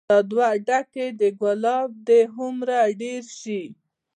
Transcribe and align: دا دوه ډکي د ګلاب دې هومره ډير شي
دا 0.09 0.17
دوه 0.31 0.49
ډکي 0.67 1.07
د 1.19 1.21
ګلاب 1.41 1.89
دې 2.07 2.21
هومره 2.35 2.77
ډير 3.01 3.23
شي 3.39 3.63